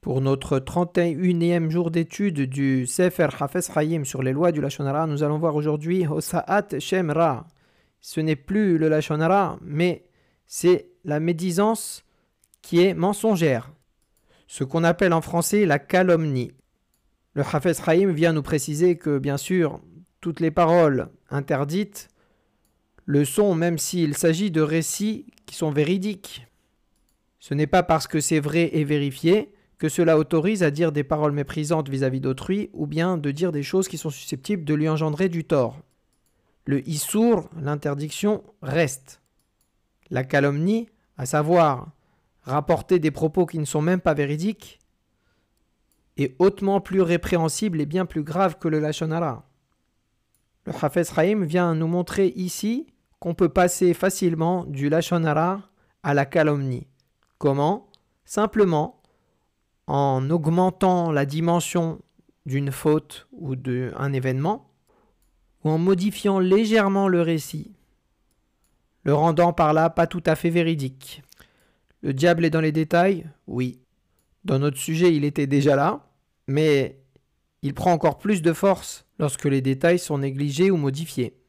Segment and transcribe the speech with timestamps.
[0.00, 5.24] Pour notre 31e jour d'étude du Sefer Hafez Hayim sur les lois du Lachonara, nous
[5.24, 7.48] allons voir aujourd'hui Hosa'at Shem Ra.
[8.00, 10.04] Ce n'est plus le Lachonara, mais
[10.46, 12.04] c'est la médisance
[12.62, 13.72] qui est mensongère.
[14.46, 16.52] Ce qu'on appelle en français la calomnie.
[17.34, 19.80] Le Hafez Hayim vient nous préciser que, bien sûr,
[20.20, 22.08] toutes les paroles interdites
[23.04, 26.46] le sont même s'il s'agit de récits qui sont véridiques.
[27.40, 31.04] Ce n'est pas parce que c'est vrai et vérifié que cela autorise à dire des
[31.04, 34.88] paroles méprisantes vis-à-vis d'autrui ou bien de dire des choses qui sont susceptibles de lui
[34.88, 35.78] engendrer du tort.
[36.66, 39.22] Le issour, l'interdiction, reste.
[40.10, 41.92] La calomnie, à savoir
[42.42, 44.80] rapporter des propos qui ne sont même pas véridiques,
[46.16, 49.48] est hautement plus répréhensible et bien plus grave que le lachonara.
[50.66, 52.88] Le Hafez Haïm vient nous montrer ici
[53.20, 55.62] qu'on peut passer facilement du lachonara
[56.02, 56.88] à la calomnie.
[57.38, 57.88] Comment?
[58.24, 58.97] Simplement
[59.88, 61.98] en augmentant la dimension
[62.44, 64.70] d'une faute ou d'un événement,
[65.64, 67.72] ou en modifiant légèrement le récit,
[69.04, 71.22] le rendant par là pas tout à fait véridique.
[72.02, 73.80] Le diable est dans les détails Oui.
[74.44, 76.06] Dans notre sujet, il était déjà là,
[76.46, 77.00] mais
[77.62, 81.40] il prend encore plus de force lorsque les détails sont négligés ou modifiés.